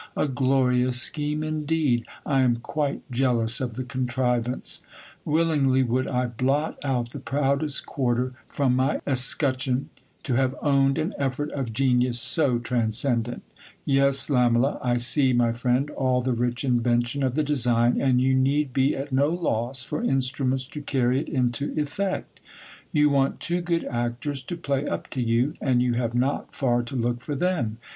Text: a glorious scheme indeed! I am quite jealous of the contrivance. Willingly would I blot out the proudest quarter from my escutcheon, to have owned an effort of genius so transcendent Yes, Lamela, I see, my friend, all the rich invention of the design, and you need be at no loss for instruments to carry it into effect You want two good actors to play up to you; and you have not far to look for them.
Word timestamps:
a 0.17 0.27
glorious 0.27 0.99
scheme 0.99 1.43
indeed! 1.43 2.07
I 2.25 2.41
am 2.41 2.55
quite 2.55 3.03
jealous 3.11 3.61
of 3.61 3.75
the 3.75 3.83
contrivance. 3.83 4.81
Willingly 5.25 5.83
would 5.83 6.07
I 6.07 6.25
blot 6.25 6.83
out 6.83 7.11
the 7.11 7.19
proudest 7.19 7.85
quarter 7.85 8.33
from 8.47 8.75
my 8.75 9.01
escutcheon, 9.05 9.89
to 10.23 10.33
have 10.33 10.55
owned 10.59 10.97
an 10.97 11.13
effort 11.19 11.51
of 11.51 11.71
genius 11.71 12.19
so 12.19 12.57
transcendent 12.57 13.43
Yes, 13.85 14.27
Lamela, 14.27 14.79
I 14.81 14.97
see, 14.97 15.33
my 15.33 15.53
friend, 15.53 15.91
all 15.91 16.23
the 16.23 16.33
rich 16.33 16.63
invention 16.63 17.21
of 17.21 17.35
the 17.35 17.43
design, 17.43 18.01
and 18.01 18.19
you 18.19 18.33
need 18.33 18.73
be 18.73 18.95
at 18.95 19.11
no 19.11 19.29
loss 19.29 19.83
for 19.83 20.03
instruments 20.03 20.65
to 20.69 20.81
carry 20.81 21.19
it 21.19 21.29
into 21.29 21.75
effect 21.79 22.39
You 22.91 23.11
want 23.11 23.39
two 23.39 23.61
good 23.61 23.83
actors 23.85 24.41
to 24.45 24.57
play 24.57 24.87
up 24.87 25.11
to 25.11 25.21
you; 25.21 25.53
and 25.61 25.79
you 25.79 25.93
have 25.93 26.15
not 26.15 26.55
far 26.55 26.81
to 26.81 26.95
look 26.95 27.21
for 27.21 27.35
them. 27.35 27.77